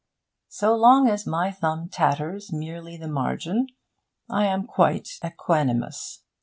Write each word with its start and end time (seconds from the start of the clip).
So 0.47 0.75
long 0.75 1.07
as 1.07 1.27
my 1.27 1.51
thumb 1.51 1.87
tatters 1.87 2.51
merely 2.51 2.97
the 2.97 3.07
margin, 3.07 3.67
I 4.31 4.47
am 4.47 4.65
quite 4.65 5.19
equanimous. 5.23 6.23